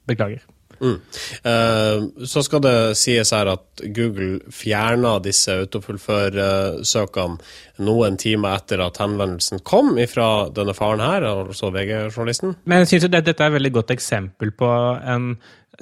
[0.09, 0.45] beklager.
[0.85, 0.99] Mm.
[1.47, 7.37] Uh, så skal det sies her at Google fjerna disse autofullfør-søkene
[7.85, 12.55] noen timer etter at henvendelsen kom fra denne faren her, altså VG-journalisten.
[12.69, 14.71] Men jeg synes det, dette er et veldig godt eksempel på
[15.01, 15.25] en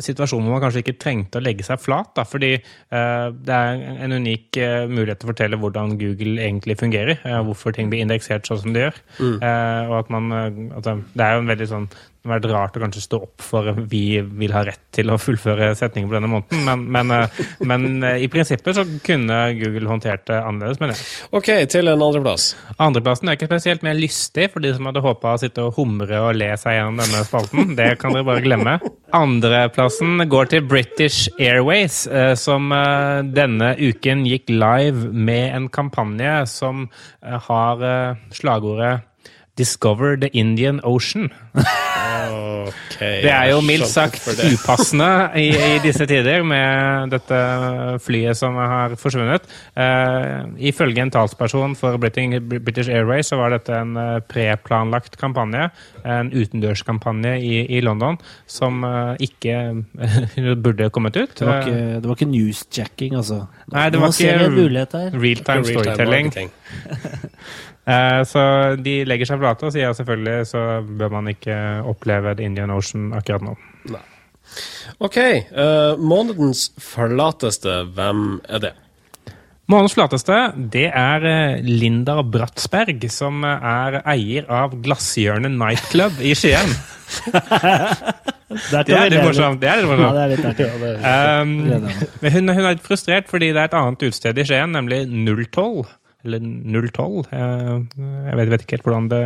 [0.00, 2.12] situasjon hvor man kanskje ikke trengte å legge seg flat.
[2.16, 6.78] Da, fordi uh, det er en unik uh, mulighet til å fortelle hvordan Google egentlig
[6.80, 7.20] fungerer.
[7.26, 9.02] Uh, hvorfor ting blir indeksert sånn som de gjør.
[9.22, 10.32] Eh, og at man,
[10.76, 11.86] altså, det er jo en veldig sånn
[12.22, 15.72] det vært rart å kanskje stå opp for vi vil ha rett til å fullføre
[15.78, 20.28] setningen på denne måneden, men, men, eh, men eh, i prinsippet så kunne Google håndtert
[20.30, 21.08] det annerledes, mener jeg.
[21.34, 22.52] OK, til en andreplass.
[22.78, 26.22] Andreplassen er ikke spesielt mer lystig for de som hadde håpa å sitte og humre
[26.22, 27.74] og le seg gjennom denne spalten.
[27.78, 28.78] Det kan dere bare glemme.
[29.18, 32.70] Andreplassen går til British Airways, eh, som
[33.34, 36.86] denne uken gikk live med en kampanje som
[37.22, 37.82] har
[38.34, 39.00] slagordet
[39.58, 41.28] Discover the Indian Ocean.
[42.62, 47.38] Okay, Det er jo mildt sagt upassende i, i disse tider med dette
[48.04, 49.44] flyet som har forsvunnet.
[49.76, 55.68] Uh, ifølge en talsperson for British, Airways så var dette en eh, preplanlagt kampanje,
[56.04, 59.58] en utendørskampanje i, i London, som uh, ikke
[60.64, 61.34] burde kommet ut.
[61.38, 63.42] Det var ikke, det var ikke newsjacking, altså.
[63.74, 64.48] Nei, det var ikke-.
[64.52, 66.32] Real-time Real-time storytelling.
[67.82, 68.42] Eh, så
[68.78, 71.56] de legger seg flate og sier at selvfølgelig så bør man ikke
[71.90, 73.56] oppleve The Indian Ocean akkurat nå.
[75.02, 75.18] OK,
[75.54, 78.72] Uh, månedens flateste, hvem er det?
[79.70, 80.36] Månedens flateste
[80.74, 86.74] det er eh, Linda Bratsberg, som er eier av Glasshjørnet Nightclub i Skien.
[88.52, 89.60] Det er litt morsomt.
[89.62, 90.66] Det er litt Ja, det er litt artig.
[91.00, 91.52] Um,
[92.20, 95.86] hun, hun er litt frustrert fordi det er et annet utested i Skien, nemlig 012.
[96.24, 97.26] Eller 012.
[97.32, 97.76] eh,
[98.28, 99.22] Jeg vet, vet ikke helt hvordan det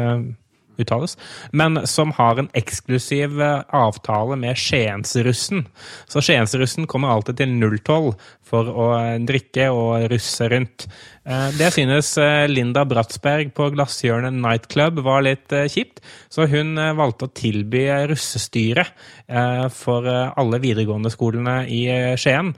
[0.79, 1.17] uttales.
[1.53, 5.67] Men som har en eksklusiv eh, avtale med Skiensrussen.
[6.09, 8.15] Så Skiensrussen kommer alltid til 012
[8.47, 10.87] for å eh, drikke og russe rundt.
[11.27, 17.27] Eh, Det synes eh, Linda Bratsberg på Glasshjørnet Nightclub var litt kjipt, så hun valgte
[17.27, 18.85] å tilby russestyre
[19.75, 21.81] for alle videregående skolene i
[22.21, 22.53] Skien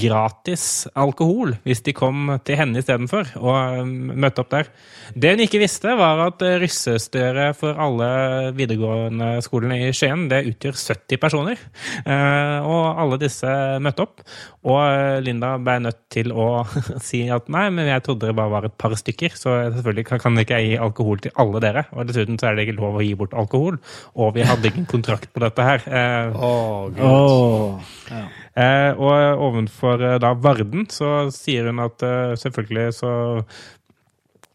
[0.00, 4.70] gratis alkohol hvis de kom til henne istedenfor og møtte opp der.
[5.12, 8.08] Det hun ikke visste, var at russestyre for alle
[8.56, 11.60] videregående skolene i Skien det utgjør 70 personer.
[12.06, 13.52] Og alle disse
[13.84, 14.24] møtte opp.
[14.66, 16.46] Og Linda ble nødt til å
[17.08, 20.22] si at nei, men jeg trodde det bare var et par stykker, så selvfølgelig kan-
[20.24, 21.84] kan ikke jeg gi alkohol til alle dere.
[21.92, 23.78] Og dessuten så er det ikke lov å gi bort alkohol.
[24.16, 25.84] Og vi hadde ingen kontrakt på dette her.
[25.86, 27.04] Eh, oh, gud.
[27.10, 28.24] Åh, ja.
[28.56, 33.10] Eh, og ovenfor eh, da Varden så sier hun at eh, selvfølgelig så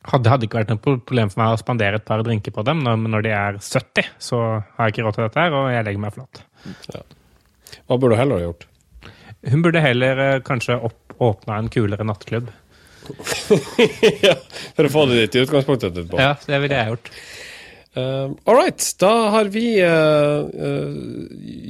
[0.09, 2.79] hadde hadde ikke vært noe problem for meg å spandere et par drinker på dem,
[2.81, 5.67] når, men når de er 70, så har jeg ikke råd til dette her, og
[5.69, 6.41] jeg legger meg flat.
[7.85, 8.65] Hva burde du heller ha gjort?
[9.49, 12.51] Hun burde heller eh, kanskje opp, åpna en kulere nattklubb.
[14.27, 14.35] ja,
[14.75, 16.19] for å få det ditt i utgangspunktet etterpå.
[16.21, 17.15] Ja, det ville jeg gjort.
[17.91, 20.93] Uh, all right, da har vi uh, uh,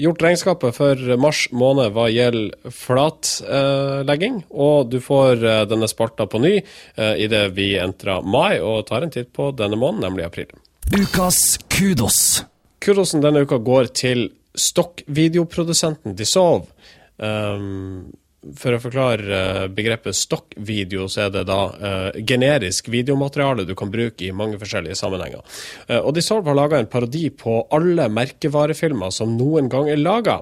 [0.04, 4.44] gjort regnskapet for mars måned hva gjelder flatlegging.
[4.54, 9.16] og du får denne spalta på ny uh, idet vi entrer mai og tar en
[9.16, 10.54] titt på denne måneden, nemlig april.
[10.94, 12.44] Ukas kudos.
[12.82, 16.70] Kudosen denne uka går til stokkvideoprodusenten Dissolve.
[17.22, 18.10] Um,
[18.58, 23.92] for å forklare eh, begrepet stokkvideo, så er det da uh, generisk videomateriale du kan
[23.94, 25.44] bruke i mange forskjellige sammenhenger.
[25.86, 30.40] Uh, og Dissolve har laga en parodi på alle merkevarefilmer som noen gang er laga.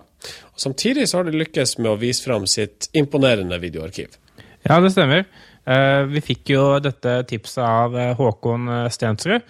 [0.55, 4.15] Samtidig så har de lykkes med å vise fram sitt imponerende videoarkiv.
[4.63, 5.27] Ja, det stemmer.
[5.65, 9.45] Eh, vi fikk jo dette tipset av eh, Håkon eh, Stensrud,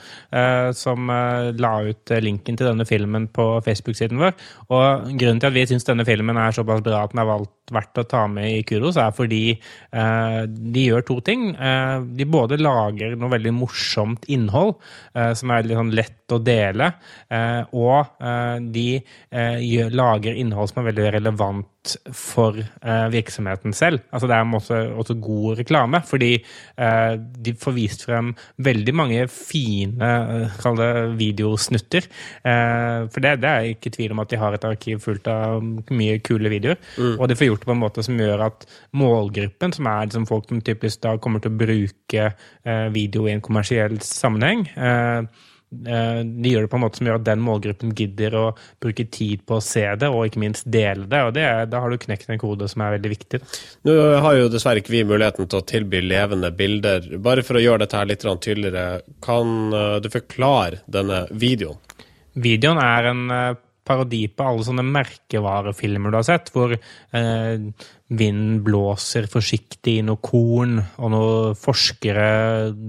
[0.76, 4.36] som la ut linken til denne filmen på Facebook-siden vår.
[4.74, 7.54] Og grunnen til at vi syns denne filmen er såpass bra at den er valgt
[7.74, 11.50] verdt å ta med i Kudos, er fordi eh, de gjør to ting.
[11.56, 14.78] Eh, de både lager noe veldig morsomt innhold,
[15.16, 16.92] eh, som er litt sånn lett å dele,
[17.74, 18.20] og
[18.70, 18.84] de
[19.66, 22.60] gjør, lager innhold som er veldig relevant for
[23.10, 24.04] virksomheten selv.
[24.14, 26.30] Altså Det er også, også god reklame, fordi
[26.78, 28.30] de får vist frem
[28.62, 30.12] veldig mange fine
[30.62, 32.06] kall det videosnutter.
[32.46, 36.22] for det, det, er ikke tvil om at de har et arkiv fullt av mye
[36.22, 36.78] kule videoer.
[36.94, 37.16] Mm.
[37.18, 40.28] Og de får gjort gjort på en måte som gjør at målgruppen, som er liksom
[40.30, 42.34] folk som typisk da kommer til å bruke
[42.66, 45.20] eh, video i en kommersiell sammenheng, eh,
[45.86, 48.46] eh, de gjør det på en måte som gjør at den målgruppen gidder å
[48.82, 51.22] bruke tid på å se det, og ikke minst dele det.
[51.24, 53.42] og det, Da har du knekt en kode som er veldig viktig.
[53.88, 57.18] Nå har jo dessverre ikke vi muligheten til å tilby levende bilder.
[57.20, 61.80] Bare for å gjøre dette her litt tydeligere, kan du forklare denne videoen?
[62.40, 63.24] Videoen er en
[63.90, 67.66] parodi på alle sånne merkevarefilmer du har sett, hvor eh,
[68.10, 72.30] vinden blåser forsiktig i noe korn, og noen forskere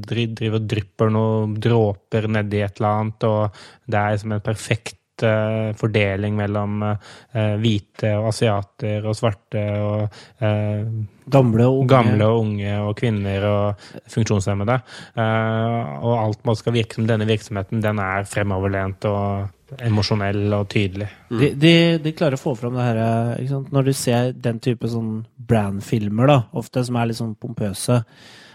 [0.07, 4.97] driver og drypper noen dråper nedi et eller annet, og det er som en perfekt
[5.27, 10.85] uh, fordeling mellom eh, hvite og asiater og svarte og eh,
[11.31, 11.85] Gamle og.
[11.87, 14.81] Gamle og unge og kvinner og funksjonshemmede.
[15.15, 21.09] og alt man skal virke som denne virksomheten, den er fremoverlent og emosjonell og tydelig.
[21.31, 21.39] Mm.
[21.41, 21.73] De, de,
[22.05, 26.39] de, klarer å få fram det her Når du ser den type sånn brand-filmer, da,
[26.59, 28.01] ofte som er litt sånn pompøse,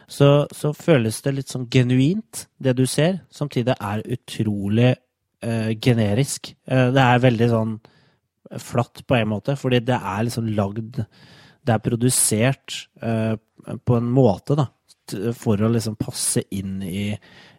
[0.08, 3.24] så, så, føles det litt sånn genuint, det du ser.
[3.34, 6.52] Samtidig er utrolig uh, generisk.
[6.70, 7.76] Uh, det er veldig sånn
[8.62, 11.02] flatt på en måte, fordi det er liksom lagd
[11.66, 13.34] Det er produsert uh,
[13.82, 14.68] på en måte, da,
[15.34, 17.10] for å liksom passe inn i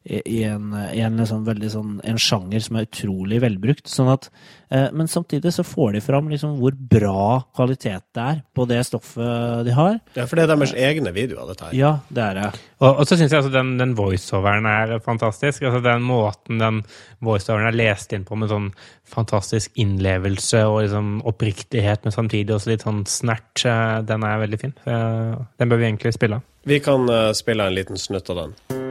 [0.07, 3.89] i en, i en, liksom veldig sånn, en sjanger som er utrolig velbrukt.
[3.91, 4.29] Sånn at,
[4.71, 8.81] eh, men samtidig så får de fram liksom hvor bra kvalitet det er på det
[8.87, 9.99] stoffet de har.
[10.15, 11.77] Ja, For det er deres egne videoer, dette her.
[11.79, 12.47] Ja, det er det.
[12.79, 15.67] Og, og så syns jeg altså den, den voiceoveren er fantastisk.
[15.67, 16.83] altså Den måten den
[17.25, 18.71] voiceoveren er lest inn på med sånn
[19.07, 24.63] fantastisk innlevelse og liksom oppriktighet, men samtidig også litt sånn snert, eh, den er veldig
[24.63, 24.77] fin.
[24.87, 26.53] Den bør vi egentlig spille av.
[26.67, 28.86] Vi kan uh, spille en liten snutt av den.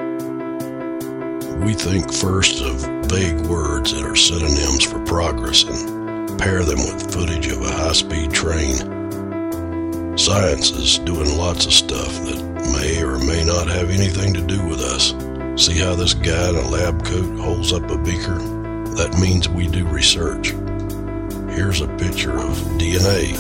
[1.64, 7.14] We think first of vague words that are synonyms for progress and pair them with
[7.14, 8.76] footage of a high speed train.
[10.18, 12.42] Science is doing lots of stuff that
[12.74, 15.14] may or may not have anything to do with us.
[15.56, 18.38] See how this guy in a lab coat holds up a beaker?
[18.96, 20.50] That means we do research.
[21.56, 23.36] Here's a picture of DNA.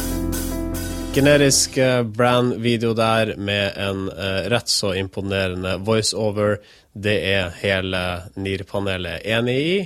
[1.14, 6.58] Generisk eh, brand-video der med en uh, rett så imponerende voiceover.
[6.96, 8.02] Det er hele
[8.40, 9.80] NIR-panelet enig i.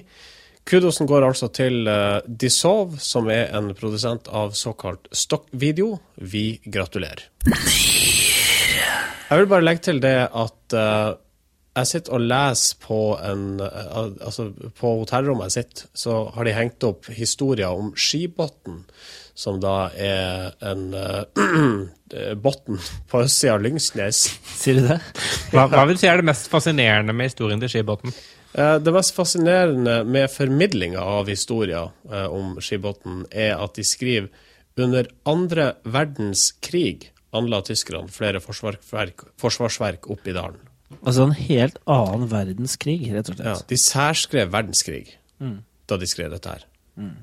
[0.70, 5.96] Kudosen går altså til uh, Dissolve, som er en produsent av såkalt stokkvideo.
[6.22, 7.26] Vi gratulerer.
[9.30, 11.18] Jeg vil bare legge til det at uh,
[11.80, 16.54] jeg sitter og leser på en uh, Altså, på hotellrommet jeg sitter, så har de
[16.54, 18.84] hengt opp historier om Skibotn,
[19.34, 20.92] som da er en
[22.16, 24.24] uh, botn på østsida av Lyngsnes.
[24.60, 25.00] Sier du det?
[25.54, 28.14] Hva, hva, vil du si er det mest fascinerende med historien til Skibotn?
[28.56, 34.30] Uh, det mest fascinerende med formidlinga av historier uh, om Skibotn, er at de skriver
[34.80, 40.60] under andre verdenskrig anla tyskerne flere forsvarsverk, forsvarsverk opp i dalen.
[41.04, 43.48] Altså en helt annen verdenskrig, rett og slett.
[43.48, 45.04] Ja, de særskrev verdenskrig
[45.38, 45.60] mm.
[45.90, 46.66] da de skrev dette her.
[47.00, 47.18] Mm.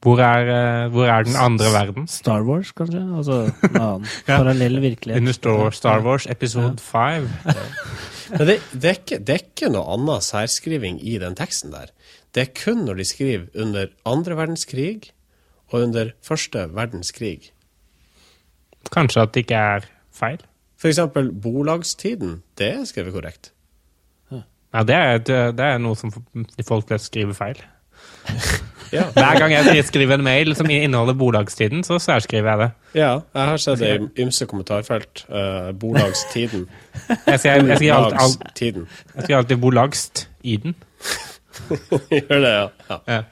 [0.00, 2.06] Hvor er, eh, hvor er, den andre verden?
[2.08, 3.02] Star Wars, kanskje?
[3.16, 3.34] Altså
[3.68, 4.36] en annen ja.
[4.36, 5.20] parallell virkelighet.
[5.20, 7.28] Under Star Wars episode 5.
[7.44, 7.52] Ja.
[8.38, 11.92] Men det, det, er ikke, det, er ikke, noe annet særskriving i den teksten der.
[12.34, 15.10] Det er kun når de skriver under andre verdenskrig
[15.68, 17.50] og under første verdenskrig.
[18.94, 20.40] Kanskje at det ikke er feil?
[20.80, 22.38] For eksempel bolagstiden.
[22.56, 23.52] Det er skrevet korrekt.
[24.72, 25.18] Ja, det er,
[25.52, 27.60] det er noe som folk flest skriver feil.
[28.90, 29.06] Ja.
[29.14, 32.70] Hver gang jeg skriver en mail som inneholder bolagstiden, så særskriver jeg det.
[32.98, 35.24] Ja, jeg har sett det i ymse kommentarfelt.
[35.30, 36.66] Uh, bolagstiden.
[37.26, 38.74] Jeg skriver, jeg skriver alt, alt, jeg
[39.22, 40.74] skriver alltid bolagst i den.
[42.10, 42.66] Gjør det, ja.
[42.90, 42.98] ja.
[43.06, 43.22] ja.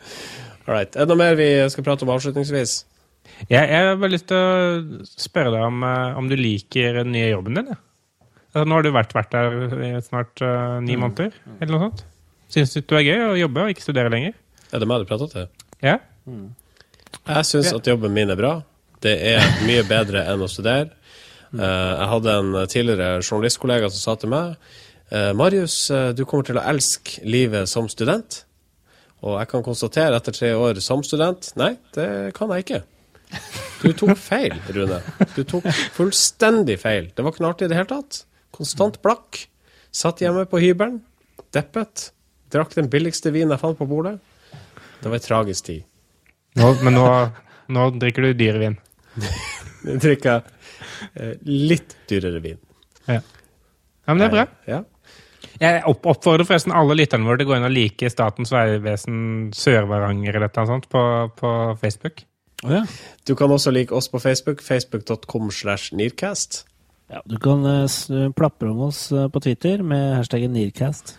[0.68, 0.96] All right.
[0.96, 2.78] Er det noe mer vi skal prate om avslutningsvis?
[3.48, 7.12] Jeg, jeg har bare lyst til å spørre deg om, eh, om du liker den
[7.14, 7.70] nye jobben din.
[7.72, 7.78] Ja.
[8.48, 12.04] Altså, nå har du vært, vært der i snart uh, ni måneder, eller noe sånt.
[12.52, 14.36] Syns du det er gøy å jobbe og ikke studere lenger?
[14.72, 15.46] Er det meg du prater til?
[15.84, 15.98] Ja?
[16.28, 18.58] Jeg syns at jobben min er bra.
[19.02, 20.90] Det er mye bedre enn å studere.
[21.54, 24.50] Eh, jeg hadde en tidligere journalistkollega som sa til meg
[25.08, 28.42] eh, Marius, eh, du kommer til å elske livet som student.
[29.24, 32.82] Og jeg kan konstatere etter tre år som student nei, det kan jeg ikke.
[33.82, 35.00] Du tok feil, Rune.
[35.34, 35.66] Du tok
[35.96, 37.10] fullstendig feil.
[37.14, 38.22] Det var ikke noe artig i det hele tatt.
[38.54, 39.42] Konstant blakk.
[39.94, 41.00] Satt hjemme på hybelen,
[41.54, 42.10] deppet.
[42.52, 44.16] Drakk den billigste vinen jeg fant på bordet.
[45.02, 45.86] Det var en tragisk tid.
[46.58, 47.08] Nå, men nå,
[47.74, 48.78] nå drikker du dyr vin.
[49.88, 50.46] Jeg drikker
[51.14, 52.58] eh, litt dyrere vin.
[53.06, 53.20] Ja.
[53.22, 54.46] ja, men det er bra.
[54.68, 54.82] Ja.
[55.58, 59.20] Jeg opp oppfordrer forresten alle lytterne våre til å gå inn og like Statens vegvesen
[59.56, 61.02] Sør-Varanger eller annet sånt på,
[61.38, 62.22] på Facebook.
[62.66, 62.82] Oh, ja.
[63.26, 64.62] Du kan også like oss på Facebook.
[64.62, 66.64] Facebook.com slash Nearcast.
[67.10, 67.22] ja.
[67.26, 71.16] Du kan uh, plapre om oss eh, på Twitter med hashtaggen Nearcast.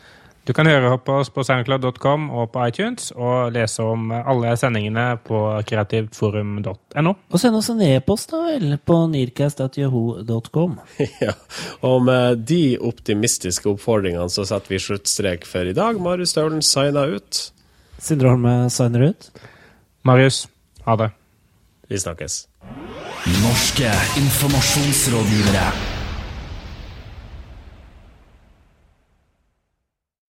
[0.49, 5.19] Du kan høre på oss på soundcloud.com og på iTunes, og lese om alle sendingene
[5.21, 5.37] på
[5.69, 7.11] kreativtforum.no.
[7.29, 10.73] Og send oss en e-post da vel på nearcast.yahoo.com.
[11.21, 11.35] ja.
[11.85, 16.01] Og med de optimistiske oppfordringene så setter vi sluttstrek for i dag.
[16.01, 17.43] Marius Staulen signer ut.
[18.01, 19.29] Sindre Holme signer ut.
[20.01, 20.47] Marius,
[20.89, 21.11] ha det.
[21.93, 22.41] Vi snakkes.
[23.45, 23.93] Norske
[24.25, 25.88] informasjonsrådgivere.